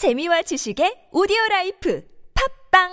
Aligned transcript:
재미와 0.00 0.40
지식의 0.40 1.12
오디오 1.12 1.36
라이프 1.50 2.00
팝빵 2.72 2.88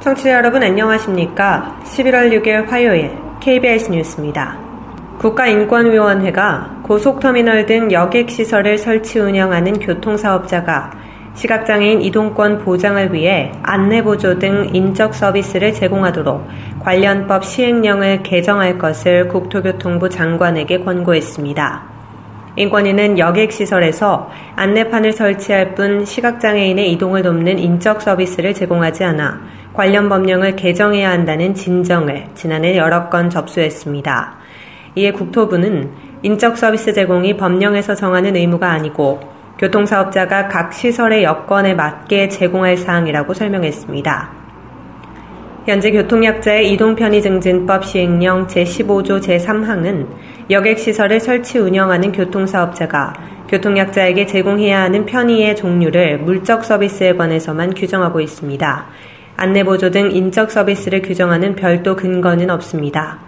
청취자 0.00 0.32
여러분 0.32 0.64
안녕하십니까? 0.64 1.80
11월 1.84 2.32
6일 2.32 2.66
화요일 2.66 3.16
KBS 3.38 3.92
뉴스입니다. 3.92 4.58
국가인권위원회가 5.20 6.75
고속터미널 6.86 7.66
등 7.66 7.90
여객시설을 7.90 8.78
설치 8.78 9.18
운영하는 9.18 9.80
교통사업자가 9.80 10.92
시각장애인 11.34 12.00
이동권 12.00 12.58
보장을 12.58 13.12
위해 13.12 13.50
안내보조 13.64 14.38
등 14.38 14.70
인적 14.72 15.12
서비스를 15.12 15.72
제공하도록 15.72 16.46
관련법 16.78 17.44
시행령을 17.44 18.22
개정할 18.22 18.78
것을 18.78 19.26
국토교통부 19.26 20.08
장관에게 20.08 20.84
권고했습니다. 20.84 21.82
인권위는 22.54 23.18
여객시설에서 23.18 24.30
안내판을 24.54 25.12
설치할 25.12 25.74
뿐 25.74 26.04
시각장애인의 26.04 26.92
이동을 26.92 27.22
돕는 27.22 27.58
인적 27.58 28.00
서비스를 28.00 28.54
제공하지 28.54 29.02
않아 29.02 29.40
관련 29.74 30.08
법령을 30.08 30.54
개정해야 30.54 31.10
한다는 31.10 31.52
진정을 31.52 32.26
지난해 32.36 32.76
여러 32.76 33.10
건 33.10 33.28
접수했습니다. 33.28 34.36
이에 34.94 35.10
국토부는 35.12 36.05
인적 36.26 36.58
서비스 36.58 36.92
제공이 36.92 37.36
법령에서 37.36 37.94
정하는 37.94 38.34
의무가 38.34 38.72
아니고 38.72 39.20
교통사업자가 39.60 40.48
각 40.48 40.72
시설의 40.72 41.22
여건에 41.22 41.74
맞게 41.74 42.30
제공할 42.30 42.76
사항이라고 42.76 43.32
설명했습니다. 43.32 44.30
현재 45.66 45.92
교통약자의 45.92 46.72
이동편의증진법 46.72 47.84
시행령 47.84 48.48
제15조 48.48 49.22
제3항은 49.22 50.08
여객시설을 50.50 51.20
설치 51.20 51.60
운영하는 51.60 52.10
교통사업자가 52.10 53.12
교통약자에게 53.48 54.26
제공해야 54.26 54.82
하는 54.82 55.06
편의의 55.06 55.54
종류를 55.54 56.18
물적 56.18 56.64
서비스에 56.64 57.14
관해서만 57.14 57.72
규정하고 57.72 58.20
있습니다. 58.20 58.86
안내보조 59.36 59.92
등 59.92 60.10
인적 60.10 60.50
서비스를 60.50 61.02
규정하는 61.02 61.54
별도 61.54 61.94
근거는 61.94 62.50
없습니다. 62.50 63.20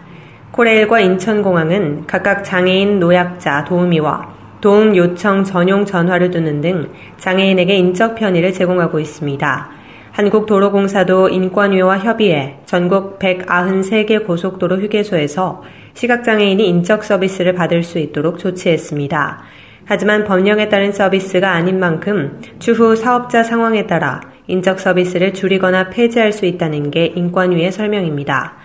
코레일과 0.59 0.99
인천공항은 0.99 2.09
각각 2.09 2.43
장애인 2.43 2.99
노약자 2.99 3.63
도우미와 3.63 4.35
도움 4.61 4.97
요청 4.97 5.45
전용 5.45 5.85
전화를 5.85 6.33
두는 6.33 6.61
등 6.61 6.91
장애인에게 7.17 7.77
인적 7.77 8.17
편의를 8.17 8.53
제공하고 8.53 8.99
있습니다. 8.99 9.69
한국도로공사도 10.11 11.29
인권위와 11.29 12.01
협의해 12.01 12.57
전국 12.67 13.21
193개 13.21 14.27
고속도로 14.27 14.79
휴게소에서 14.79 15.63
시각장애인이 15.95 16.69
인적 16.69 17.05
서비스를 17.05 17.53
받을 17.53 17.85
수 17.85 18.01
있도록 18.01 18.41
조치했습니다. 18.41 19.39
하지만 19.85 20.25
법령에 20.25 20.69
따른 20.69 20.91
서비스가 20.91 21.53
아닌 21.53 21.79
만큼 21.79 22.41
추후 22.59 22.97
사업자 22.97 23.45
상황에 23.45 23.87
따라 23.87 24.21
인적 24.49 24.81
서비스를 24.81 25.35
줄이거나 25.35 25.91
폐지할 25.91 26.33
수 26.33 26.47
있다는 26.47 26.91
게 26.91 27.07
인권위의 27.15 27.71
설명입니다. 27.71 28.58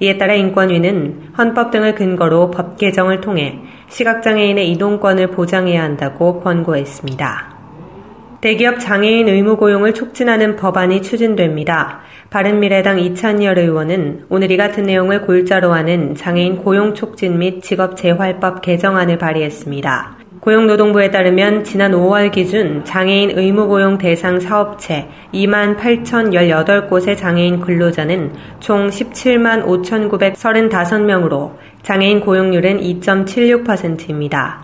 이에 0.00 0.16
따라 0.16 0.34
인권위는 0.34 1.32
헌법 1.36 1.70
등을 1.70 1.94
근거로 1.94 2.50
법 2.50 2.76
개정을 2.78 3.20
통해 3.20 3.60
시각장애인의 3.88 4.70
이동권을 4.72 5.30
보장해야 5.32 5.82
한다고 5.82 6.40
권고했습니다. 6.40 7.58
대기업 8.40 8.78
장애인 8.78 9.28
의무 9.28 9.56
고용을 9.56 9.94
촉진하는 9.94 10.54
법안이 10.54 11.02
추진됩니다. 11.02 12.00
바른미래당 12.30 13.00
이찬열 13.00 13.58
의원은 13.58 14.26
오늘 14.28 14.52
이 14.52 14.56
같은 14.56 14.84
내용을 14.84 15.22
골자로 15.22 15.72
하는 15.72 16.14
장애인 16.14 16.58
고용 16.58 16.94
촉진 16.94 17.38
및 17.38 17.62
직업 17.62 17.96
재활법 17.96 18.62
개정안을 18.62 19.18
발의했습니다. 19.18 20.17
고용노동부에 20.40 21.10
따르면 21.10 21.64
지난 21.64 21.92
5월 21.92 22.30
기준 22.30 22.84
장애인 22.84 23.36
의무고용 23.36 23.98
대상 23.98 24.38
사업체 24.38 25.08
2만 25.34 25.76
8,018곳의 25.76 27.16
장애인 27.16 27.60
근로자는 27.60 28.32
총 28.60 28.88
17만 28.88 29.64
5,935명으로 29.64 31.52
장애인 31.82 32.20
고용률은 32.20 32.80
2.76%입니다. 32.80 34.60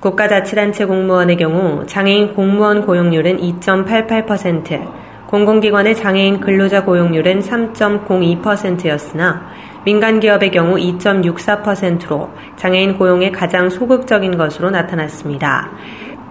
국가자치단체 0.00 0.84
공무원의 0.84 1.36
경우 1.36 1.84
장애인 1.86 2.34
공무원 2.34 2.82
고용률은 2.82 3.38
2.88%, 3.38 5.05
공공기관의 5.26 5.96
장애인 5.96 6.40
근로자 6.40 6.84
고용률은 6.84 7.40
3.02%였으나 7.40 9.46
민간 9.84 10.20
기업의 10.20 10.50
경우 10.50 10.76
2.64%로 10.76 12.30
장애인 12.56 12.98
고용에 12.98 13.30
가장 13.30 13.70
소극적인 13.70 14.36
것으로 14.36 14.70
나타났습니다. 14.70 15.70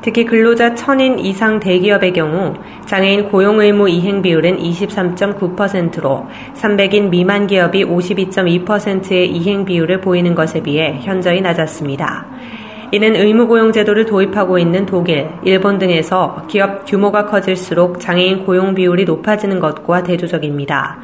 특히 0.01 0.23
근로자 0.23 0.75
천인 0.75 1.17
이상 1.17 1.59
대기업의 1.59 2.13
경우 2.13 2.53
장애인 2.85 3.29
고용 3.29 3.59
의무 3.59 3.89
이행 3.89 4.21
비율은 4.21 4.59
23.9%로 4.59 6.27
300인 6.53 7.09
미만 7.09 7.47
기업이 7.47 7.85
52.2%의 7.85 9.31
이행 9.31 9.65
비율을 9.65 10.01
보이는 10.01 10.35
것에 10.35 10.61
비해 10.61 10.99
현저히 11.01 11.41
낮았습니다. 11.41 12.27
이는 12.91 13.15
의무고용 13.15 13.71
제도를 13.71 14.05
도입하고 14.05 14.59
있는 14.59 14.85
독일, 14.85 15.29
일본 15.43 15.79
등에서 15.79 16.45
기업 16.47 16.85
규모가 16.85 17.25
커질수록 17.25 17.99
장애인 17.99 18.45
고용 18.45 18.75
비율이 18.75 19.05
높아지는 19.05 19.59
것과 19.59 20.03
대조적입니다. 20.03 20.99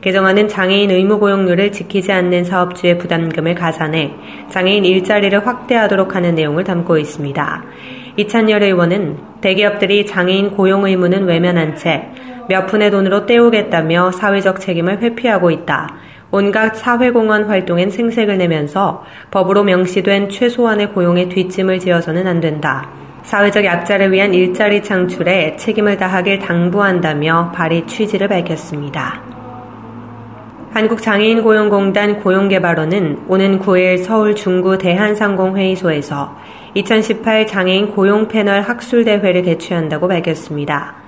개정안은 0.00 0.48
장애인 0.48 0.90
의무 0.90 1.18
고용률을 1.18 1.72
지키지 1.72 2.12
않는 2.12 2.44
사업주의 2.44 2.98
부담금을 2.98 3.54
가산해 3.54 4.12
장애인 4.50 4.84
일자리를 4.84 5.46
확대하도록 5.46 6.14
하는 6.14 6.34
내용을 6.34 6.64
담고 6.64 6.98
있습니다. 6.98 7.64
이찬열 8.16 8.62
의원은 8.62 9.16
대기업들이 9.40 10.06
장애인 10.06 10.50
고용 10.50 10.86
의무는 10.86 11.24
외면한 11.24 11.76
채 11.76 12.10
몇 12.48 12.66
푼의 12.66 12.90
돈으로 12.90 13.26
때우겠다며 13.26 14.12
사회적 14.12 14.60
책임을 14.60 15.00
회피하고 15.00 15.50
있다. 15.50 15.94
온갖 16.36 16.74
사회공헌 16.74 17.44
활동엔 17.44 17.90
생색을 17.90 18.38
내면서 18.38 19.04
법으로 19.30 19.62
명시된 19.62 20.30
최소한의 20.30 20.90
고용에 20.92 21.28
뒷짐을 21.28 21.78
지어서는 21.78 22.26
안 22.26 22.40
된다. 22.40 22.90
사회적 23.22 23.64
약자를 23.64 24.10
위한 24.10 24.34
일자리 24.34 24.82
창출에 24.82 25.54
책임을 25.54 25.96
다하길 25.96 26.40
당부한다며 26.40 27.52
발의 27.54 27.86
취지를 27.86 28.26
밝혔습니다. 28.26 29.22
한국장애인고용공단 30.72 32.18
고용개발원은 32.18 33.26
오는 33.28 33.60
9일 33.60 34.02
서울 34.02 34.34
중구 34.34 34.78
대한상공회의소에서 34.78 36.36
2018 36.74 37.46
장애인 37.46 37.92
고용 37.92 38.26
패널 38.26 38.60
학술대회를 38.62 39.42
개최한다고 39.42 40.08
밝혔습니다. 40.08 41.03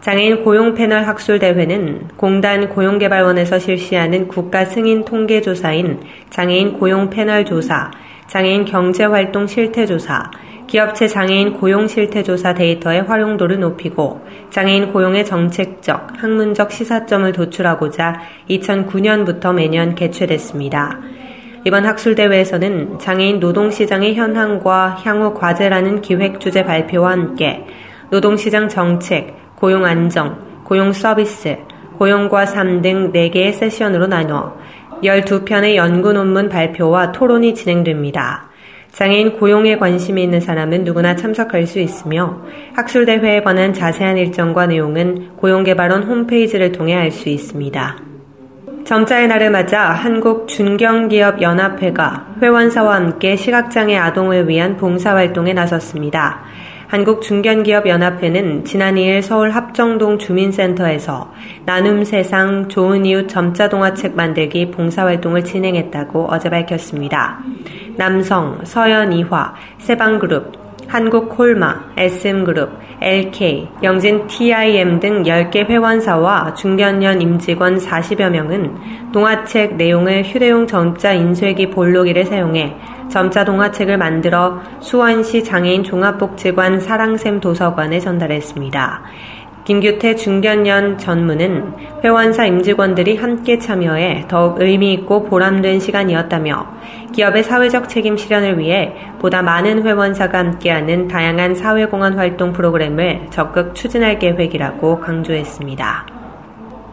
장애인 0.00 0.44
고용 0.44 0.72
패널 0.72 1.06
학술 1.06 1.38
대회는 1.38 2.08
공단 2.16 2.70
고용개발원에서 2.70 3.58
실시하는 3.58 4.28
국가 4.28 4.64
승인 4.64 5.04
통계 5.04 5.42
조사인 5.42 6.00
장애인 6.30 6.78
고용 6.78 7.10
패널 7.10 7.44
조사, 7.44 7.90
장애인 8.26 8.64
경제 8.64 9.04
활동 9.04 9.46
실태 9.46 9.84
조사, 9.84 10.30
기업체 10.66 11.06
장애인 11.06 11.52
고용 11.52 11.86
실태 11.86 12.22
조사 12.22 12.54
데이터의 12.54 13.02
활용도를 13.02 13.60
높이고 13.60 14.22
장애인 14.48 14.90
고용의 14.92 15.26
정책적, 15.26 16.22
학문적 16.22 16.72
시사점을 16.72 17.30
도출하고자 17.32 18.20
2009년부터 18.48 19.52
매년 19.52 19.94
개최됐습니다. 19.94 20.98
이번 21.66 21.84
학술대회에서는 21.84 23.00
장애인 23.00 23.38
노동시장의 23.38 24.14
현황과 24.14 25.00
향후 25.04 25.34
과제라는 25.34 26.00
기획 26.00 26.40
주제 26.40 26.64
발표와 26.64 27.10
함께 27.10 27.66
노동시장 28.10 28.68
정책, 28.68 29.36
고용 29.60 29.84
안정, 29.84 30.38
고용 30.64 30.90
서비스, 30.94 31.58
고용과 31.98 32.46
삶등 32.46 33.12
4개의 33.12 33.52
세션으로 33.52 34.06
나누어 34.06 34.56
12편의 35.02 35.74
연구 35.74 36.14
논문 36.14 36.48
발표와 36.48 37.12
토론이 37.12 37.54
진행됩니다. 37.54 38.48
장애인 38.92 39.38
고용에 39.38 39.76
관심이 39.76 40.22
있는 40.22 40.40
사람은 40.40 40.84
누구나 40.84 41.14
참석할 41.14 41.66
수 41.66 41.78
있으며 41.78 42.40
학술대회에 42.74 43.42
관한 43.42 43.74
자세한 43.74 44.16
일정과 44.16 44.66
내용은 44.66 45.36
고용개발원 45.36 46.04
홈페이지를 46.04 46.72
통해 46.72 46.94
알 46.94 47.10
수 47.10 47.28
있습니다. 47.28 47.98
점자의 48.84 49.28
날을 49.28 49.50
맞아 49.50 49.90
한국 49.90 50.48
중견기업연합회가 50.48 52.36
회원사와 52.40 52.94
함께 52.94 53.36
시각장애 53.36 53.94
아동을 53.94 54.48
위한 54.48 54.78
봉사활동에 54.78 55.52
나섰습니다. 55.52 56.40
한국중견기업연합회는 56.90 58.64
지난 58.64 58.96
2일 58.96 59.22
서울 59.22 59.50
합정동 59.50 60.18
주민센터에서 60.18 61.32
나눔 61.64 62.02
세상 62.02 62.68
좋은 62.68 63.06
이웃 63.06 63.28
점자 63.28 63.68
동화책 63.68 64.16
만들기 64.16 64.72
봉사활동을 64.72 65.44
진행했다고 65.44 66.26
어제 66.28 66.50
밝혔습니다. 66.50 67.38
남성, 67.96 68.64
서현 68.64 69.12
이화, 69.12 69.54
세방그룹, 69.78 70.59
한국콜마, 70.90 71.92
SM그룹, 71.96 72.68
LK, 73.00 73.68
영진 73.84 74.26
TIM 74.26 74.98
등 74.98 75.22
10개 75.22 75.64
회원사와 75.64 76.54
중견년 76.54 77.22
임직원 77.22 77.78
40여 77.78 78.28
명은 78.28 79.12
동화책 79.12 79.76
내용을 79.76 80.24
휴대용 80.24 80.66
전자 80.66 81.12
인쇄기 81.12 81.70
볼록이를 81.70 82.24
사용해 82.24 82.74
점자 83.08 83.44
동화책을 83.44 83.98
만들어 83.98 84.60
수원시 84.80 85.44
장애인 85.44 85.84
종합복지관 85.84 86.80
사랑샘 86.80 87.38
도서관에 87.38 88.00
전달했습니다. 88.00 89.02
김규태 89.64 90.16
중견년 90.16 90.98
전무는 90.98 91.74
회원사 92.02 92.46
임직원들이 92.46 93.16
함께 93.16 93.58
참여해 93.58 94.26
더욱 94.28 94.60
의미 94.60 94.92
있고 94.94 95.24
보람된 95.24 95.80
시간이었다며 95.80 96.66
기업의 97.12 97.44
사회적 97.44 97.88
책임 97.88 98.16
실현을 98.16 98.58
위해 98.58 98.94
보다 99.18 99.42
많은 99.42 99.82
회원사가 99.84 100.38
함께하는 100.38 101.08
다양한 101.08 101.54
사회공헌 101.54 102.14
활동 102.14 102.52
프로그램을 102.52 103.26
적극 103.30 103.74
추진할 103.74 104.18
계획이라고 104.18 105.00
강조했습니다. 105.00 106.06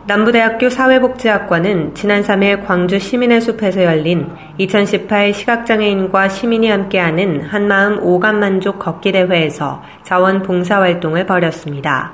남부대학교 0.08 0.70
사회복지학과는 0.70 1.94
지난 1.94 2.22
3일 2.22 2.66
광주 2.66 2.98
시민의 2.98 3.42
숲에서 3.42 3.84
열린 3.84 4.30
2018 4.58 5.34
시각장애인과 5.34 6.30
시민이 6.30 6.70
함께하는 6.70 7.42
한마음 7.42 8.00
오감만족 8.02 8.80
걷기 8.80 9.12
대회에서 9.12 9.84
자원봉사활동을 10.04 11.26
벌였습니다. 11.26 12.14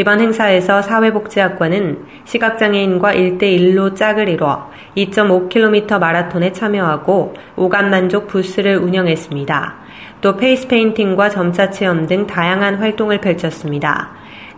이번 0.00 0.20
행사에서 0.20 0.80
사회복지학과는 0.80 2.06
시각장애인과 2.24 3.14
1대1로 3.14 3.96
짝을 3.96 4.28
이뤄 4.28 4.70
2.5km 4.96 5.98
마라톤에 5.98 6.52
참여하고 6.52 7.34
오감만족 7.56 8.28
부스를 8.28 8.76
운영했습니다. 8.76 9.74
또 10.20 10.36
페이스 10.36 10.68
페인팅과 10.68 11.30
점자 11.30 11.70
체험 11.70 12.06
등 12.06 12.28
다양한 12.28 12.76
활동을 12.76 13.20
펼쳤습니다. 13.20 14.10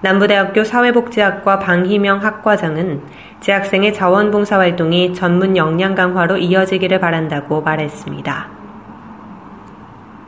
남부대학교 0.03 0.63
사회복지학과 0.63 1.59
방희명 1.59 2.23
학과장은 2.23 3.01
재학생의 3.41 3.95
자원봉사 3.95 4.59
활동이 4.59 5.15
전문 5.15 5.57
역량 5.57 5.95
강화로 5.95 6.37
이어지기를 6.37 7.01
바란다고 7.01 7.63
말했습니다. 7.63 8.60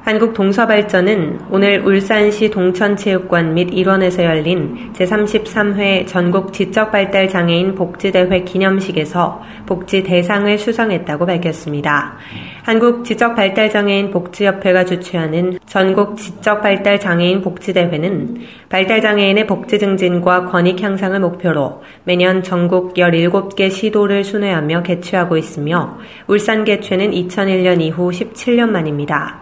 한국동서발전은 0.03 1.43
오늘 1.51 1.81
울산시 1.87 2.51
동천체육관 2.51 3.55
및 3.55 3.69
일원에서 3.73 4.25
열린 4.25 4.93
제33회 4.95 6.09
전국 6.09 6.53
지적발달장애인 6.53 7.77
복지대회 7.77 8.43
기념식에서 8.43 9.41
복지 9.65 10.03
대상을 10.03 10.59
수상했다고 10.59 11.25
밝혔습니다. 11.27 12.17
한국지적발달장애인 12.65 14.11
복지협회가 14.11 14.85
주최하는 14.85 15.59
전국 15.67 16.17
지적발달장애인 16.17 17.41
복지대회는 17.41 18.39
발달장애인의 18.71 19.47
복지 19.47 19.79
증진과 19.79 20.47
권익 20.47 20.83
향상을 20.83 21.19
목표로 21.21 21.83
매년 22.03 22.43
전국 22.43 22.95
17개 22.95 23.71
시도를 23.71 24.25
순회하며 24.25 24.83
개최하고 24.83 25.37
있으며 25.37 25.99
울산 26.27 26.65
개최는 26.65 27.13
2001년 27.13 27.81
이후 27.81 28.11
17년 28.11 28.69
만입니다. 28.71 29.42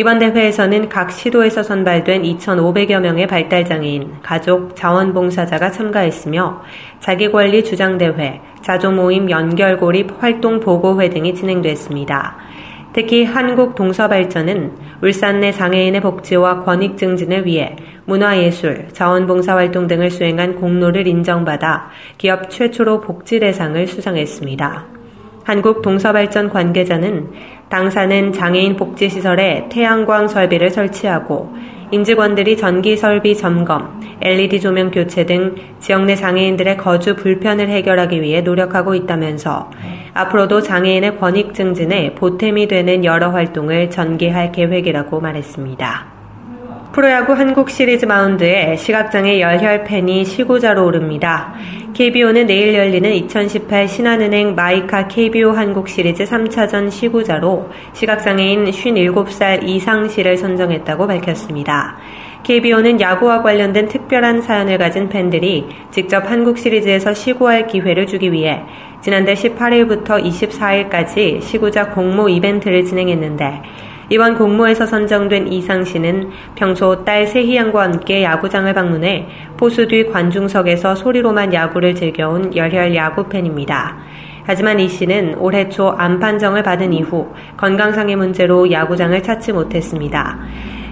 이번 0.00 0.18
대회에서는 0.18 0.88
각 0.88 1.12
시도에서 1.12 1.62
선발된 1.62 2.22
2,500여 2.22 3.00
명의 3.00 3.26
발달장애인, 3.26 4.22
가족, 4.22 4.74
자원봉사자가 4.74 5.70
참가했으며 5.70 6.62
자기관리 7.00 7.62
주장대회, 7.62 8.40
자조모임 8.62 9.28
연결고립 9.28 10.10
활동보고회 10.18 11.10
등이 11.10 11.34
진행됐습니다. 11.34 12.38
특히 12.94 13.24
한국동서발전은 13.24 14.72
울산 15.02 15.40
내 15.40 15.52
장애인의 15.52 16.00
복지와 16.00 16.64
권익 16.64 16.96
증진을 16.96 17.44
위해 17.44 17.76
문화예술, 18.06 18.88
자원봉사활동 18.92 19.86
등을 19.86 20.10
수행한 20.10 20.56
공로를 20.56 21.06
인정받아 21.06 21.90
기업 22.16 22.48
최초로 22.48 23.02
복지 23.02 23.38
대상을 23.38 23.86
수상했습니다. 23.86 25.00
한국 25.44 25.82
동서발전 25.82 26.50
관계자는 26.50 27.59
당사는 27.70 28.32
장애인 28.32 28.76
복지시설에 28.76 29.68
태양광 29.70 30.26
설비를 30.26 30.70
설치하고 30.70 31.54
임직원들이 31.92 32.56
전기 32.56 32.96
설비 32.96 33.36
점검, 33.36 34.00
LED 34.20 34.60
조명 34.60 34.90
교체 34.90 35.24
등 35.24 35.54
지역 35.78 36.04
내 36.04 36.16
장애인들의 36.16 36.76
거주 36.76 37.16
불편을 37.16 37.68
해결하기 37.68 38.22
위해 38.22 38.42
노력하고 38.42 38.94
있다면서 38.94 39.70
앞으로도 40.14 40.62
장애인의 40.62 41.18
권익 41.18 41.54
증진에 41.54 42.14
보탬이 42.14 42.66
되는 42.66 43.04
여러 43.04 43.30
활동을 43.30 43.90
전개할 43.90 44.50
계획이라고 44.52 45.20
말했습니다. 45.20 46.19
프로야구 46.92 47.34
한국 47.34 47.70
시리즈 47.70 48.04
마운드에 48.04 48.74
시각장애 48.74 49.40
열혈 49.40 49.84
팬이 49.84 50.24
시구자로 50.24 50.86
오릅니다. 50.86 51.54
KBO는 51.94 52.48
내일 52.48 52.74
열리는 52.74 53.08
2018 53.12 53.86
신한은행 53.86 54.56
마이카 54.56 55.06
KBO 55.06 55.52
한국 55.52 55.88
시리즈 55.88 56.24
3차전 56.24 56.90
시구자로 56.90 57.70
시각장애인 57.92 58.64
57살 58.64 59.62
이상시를 59.62 60.36
선정했다고 60.36 61.06
밝혔습니다. 61.06 61.96
KBO는 62.42 63.00
야구와 63.00 63.42
관련된 63.42 63.86
특별한 63.86 64.42
사연을 64.42 64.76
가진 64.78 65.08
팬들이 65.08 65.68
직접 65.92 66.28
한국 66.28 66.58
시리즈에서 66.58 67.14
시구할 67.14 67.68
기회를 67.68 68.08
주기 68.08 68.32
위해 68.32 68.62
지난달 69.00 69.36
18일부터 69.36 70.24
24일까지 70.24 71.40
시구자 71.40 71.90
공모 71.90 72.28
이벤트를 72.28 72.84
진행했는데 72.84 73.62
이번 74.12 74.34
공모에서 74.34 74.86
선정된 74.86 75.52
이상 75.52 75.84
씨는 75.84 76.30
평소 76.56 77.04
딸 77.04 77.28
세희 77.28 77.54
양과 77.54 77.80
함께 77.80 78.24
야구장을 78.24 78.74
방문해 78.74 79.28
포수 79.56 79.86
뒤 79.86 80.04
관중석에서 80.08 80.96
소리로만 80.96 81.54
야구를 81.54 81.94
즐겨온 81.94 82.56
열혈 82.56 82.96
야구 82.96 83.28
팬입니다. 83.28 83.98
하지만 84.44 84.80
이 84.80 84.88
씨는 84.88 85.36
올해 85.38 85.68
초 85.68 85.94
암 85.96 86.18
판정을 86.18 86.64
받은 86.64 86.92
이후 86.92 87.28
건강상의 87.56 88.16
문제로 88.16 88.68
야구장을 88.68 89.22
찾지 89.22 89.52
못했습니다. 89.52 90.38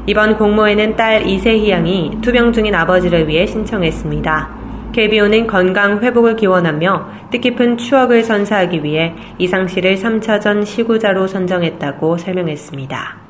이번 0.07 0.39
공모에는 0.39 0.95
딸 0.95 1.27
이세희 1.27 1.71
양이 1.71 2.17
투병 2.23 2.53
중인 2.53 2.73
아버지를 2.73 3.27
위해 3.27 3.47
신청했습니다. 3.47 4.58
KBO는 4.99 5.47
건강 5.47 6.03
회복을 6.03 6.35
기원하며 6.35 7.29
뜻깊은 7.31 7.77
추억을 7.77 8.25
선사하기 8.25 8.83
위해 8.83 9.15
이상 9.39 9.69
씨를 9.69 9.95
3차전 9.95 10.67
시구자로 10.67 11.29
선정했다고 11.29 12.19
설명했습니다. 12.19 13.28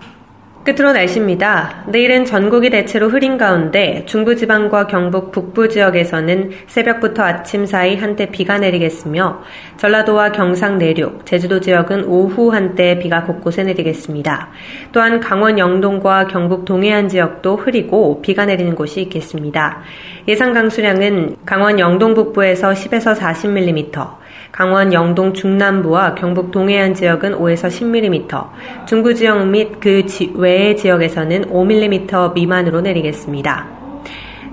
끝으로 0.65 0.93
날씨입니다. 0.93 1.85
내일은 1.87 2.25
전국이 2.27 2.69
대체로 2.69 3.09
흐린 3.09 3.39
가운데 3.39 4.05
중부지방과 4.07 4.87
경북 4.87 5.33
북부 5.33 5.69
지역에서는 5.69 6.51
새벽부터 6.67 7.23
아침 7.23 7.65
사이 7.65 7.97
한때 7.97 8.27
비가 8.27 8.59
내리겠으며 8.59 9.43
전라도와 9.79 10.33
경상 10.33 10.77
내륙, 10.77 11.25
제주도 11.25 11.61
지역은 11.61 12.05
오후 12.05 12.53
한때 12.53 12.99
비가 12.99 13.25
곳곳에 13.25 13.63
내리겠습니다. 13.65 14.51
또한 14.93 15.21
강원 15.21 15.59
영동과 15.59 16.27
경북 16.27 16.67
동해안 16.67 17.09
지역도 17.09 17.57
흐리고 17.57 18.21
비가 18.21 18.45
내리는 18.45 18.75
곳이 18.75 19.01
있겠습니다. 19.03 19.81
예상 20.27 20.53
강수량은 20.53 21.37
강원 21.47 21.79
영동 21.79 22.13
북부에서 22.15 22.73
10에서 22.73 23.17
40mm, 23.17 24.19
강원 24.59 24.93
영동 24.93 25.33
중남부와 25.33 26.17
경북 26.17 26.51
동해안 26.51 26.93
지역은 26.93 27.39
5에서 27.39 27.69
10mm, 27.69 28.89
중부 28.89 29.15
지역 29.15 29.47
및 29.47 29.79
그 29.79 30.05
외의 30.35 30.77
지역에서는 30.77 31.45
5mm 31.45 32.35
미만으로 32.35 32.81
내리겠습니다. 32.81 33.69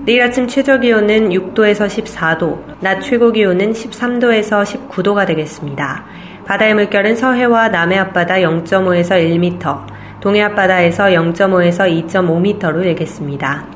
내일 0.04 0.22
아침 0.22 0.46
최저 0.46 0.78
기온은 0.78 1.30
6도에서 1.30 1.88
14도, 1.88 2.56
낮 2.78 3.00
최고 3.00 3.32
기온은 3.32 3.72
13도에서 3.72 4.62
19도가 4.62 5.26
되겠습니다. 5.26 6.04
바다의 6.44 6.74
물결은 6.74 7.16
서해와 7.16 7.70
남해 7.70 7.98
앞바다 7.98 8.36
0.5에서 8.36 9.18
1m, 9.18 9.86
동해 10.20 10.40
앞바다에서 10.42 11.06
0.5에서 11.06 12.06
2.5m로 12.06 12.84
일겠습니다. 12.84 13.75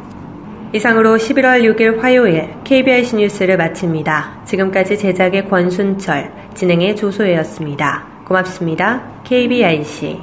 이상으로 0.73 1.17
11월 1.17 1.63
6일 1.75 1.99
화요일 1.99 2.49
KBIC 2.63 3.17
뉴스를 3.17 3.57
마칩니다. 3.57 4.43
지금까지 4.45 4.97
제작의 4.97 5.49
권순철, 5.49 6.31
진행의 6.55 6.95
조소혜였습니다. 6.95 8.07
고맙습니다. 8.25 9.23
KBIC. 9.25 10.21